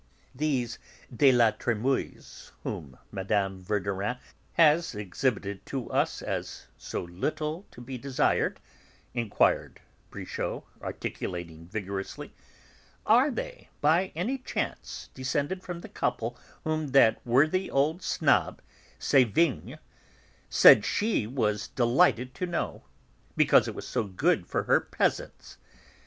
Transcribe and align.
"These 0.33 0.79
de 1.15 1.31
La 1.31 1.51
Trémouailles 1.51 2.49
whom 2.63 2.97
Mme. 3.11 3.61
Verdurin 3.61 4.17
has 4.53 4.95
exhibited 4.95 5.63
to 5.67 5.91
us 5.91 6.23
as 6.23 6.65
so 6.75 7.03
little 7.03 7.67
to 7.69 7.81
be 7.81 7.99
desired," 7.99 8.59
inquired 9.13 9.79
Brichot, 10.09 10.63
articulating 10.81 11.67
vigorously, 11.67 12.33
"are 13.05 13.29
they, 13.29 13.69
by 13.79 14.11
any 14.15 14.39
chance, 14.39 15.11
descended 15.13 15.61
from 15.61 15.81
the 15.81 15.87
couple 15.87 16.35
whom 16.63 16.87
that 16.93 17.23
worthy 17.23 17.69
old 17.69 18.01
snob, 18.01 18.59
Sévigné, 18.99 19.77
said 20.49 20.83
she 20.83 21.27
was 21.27 21.67
delighted 21.67 22.33
to 22.33 22.47
know, 22.47 22.83
because 23.37 23.67
it 23.67 23.75
was 23.75 23.87
so 23.87 24.05
good 24.05 24.47
for 24.47 24.63
her 24.63 24.79
peasants? 24.81 25.59